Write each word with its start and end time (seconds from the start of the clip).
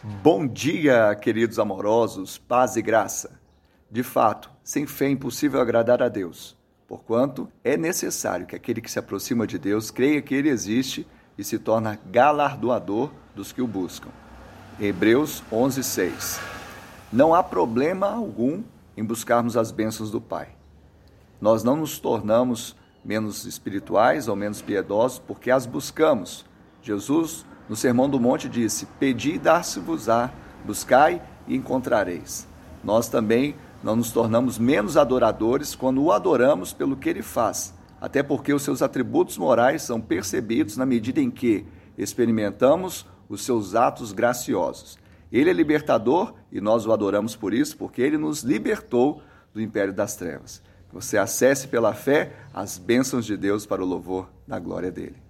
Bom 0.00 0.46
dia, 0.46 1.12
queridos 1.16 1.58
amorosos, 1.58 2.38
paz 2.38 2.76
e 2.76 2.82
graça. 2.82 3.40
De 3.90 4.04
fato, 4.04 4.48
sem 4.62 4.86
fé 4.86 5.06
é 5.06 5.10
impossível 5.10 5.60
agradar 5.60 6.00
a 6.00 6.08
Deus, 6.08 6.56
porquanto 6.86 7.50
é 7.64 7.76
necessário 7.76 8.46
que 8.46 8.54
aquele 8.54 8.80
que 8.80 8.88
se 8.88 9.00
aproxima 9.00 9.44
de 9.44 9.58
Deus 9.58 9.90
creia 9.90 10.22
que 10.22 10.36
ele 10.36 10.50
existe 10.50 11.04
e 11.36 11.42
se 11.42 11.58
torna 11.58 11.98
galardoador 12.06 13.10
dos 13.34 13.50
que 13.50 13.60
o 13.60 13.66
buscam. 13.66 14.10
Hebreus 14.78 15.42
11:6. 15.50 16.38
Não 17.12 17.34
há 17.34 17.42
problema 17.42 18.08
algum 18.08 18.62
em 18.96 19.04
buscarmos 19.04 19.56
as 19.56 19.72
bênçãos 19.72 20.12
do 20.12 20.20
Pai. 20.20 20.50
Nós 21.40 21.64
não 21.64 21.74
nos 21.74 21.98
tornamos 21.98 22.76
menos 23.04 23.44
espirituais 23.46 24.28
ou 24.28 24.36
menos 24.36 24.62
piedosos 24.62 25.18
porque 25.18 25.50
as 25.50 25.66
buscamos. 25.66 26.46
Jesus 26.82 27.44
no 27.68 27.76
Sermão 27.76 28.08
do 28.08 28.18
Monte 28.18 28.48
disse: 28.48 28.86
Pedi 28.98 29.34
e 29.34 29.38
dar-se-vos-á, 29.38 30.32
buscai 30.64 31.22
e 31.46 31.54
encontrareis. 31.54 32.46
Nós 32.82 33.08
também 33.08 33.54
não 33.82 33.96
nos 33.96 34.10
tornamos 34.10 34.58
menos 34.58 34.96
adoradores 34.96 35.74
quando 35.74 36.02
o 36.02 36.12
adoramos 36.12 36.72
pelo 36.72 36.96
que 36.96 37.08
ele 37.08 37.22
faz, 37.22 37.74
até 38.00 38.22
porque 38.22 38.52
os 38.52 38.62
seus 38.62 38.82
atributos 38.82 39.36
morais 39.38 39.82
são 39.82 40.00
percebidos 40.00 40.76
na 40.76 40.86
medida 40.86 41.20
em 41.20 41.30
que 41.30 41.66
experimentamos 41.96 43.06
os 43.28 43.44
seus 43.44 43.74
atos 43.74 44.12
graciosos. 44.12 44.98
Ele 45.30 45.50
é 45.50 45.52
libertador 45.52 46.34
e 46.50 46.60
nós 46.60 46.86
o 46.86 46.92
adoramos 46.92 47.36
por 47.36 47.52
isso, 47.52 47.76
porque 47.76 48.00
ele 48.00 48.16
nos 48.16 48.42
libertou 48.42 49.22
do 49.52 49.60
império 49.60 49.92
das 49.92 50.16
trevas. 50.16 50.62
Você 50.90 51.18
acesse 51.18 51.68
pela 51.68 51.92
fé 51.92 52.32
as 52.54 52.78
bênçãos 52.78 53.26
de 53.26 53.36
Deus 53.36 53.66
para 53.66 53.82
o 53.82 53.86
louvor 53.86 54.30
da 54.46 54.58
glória 54.58 54.90
dele. 54.90 55.27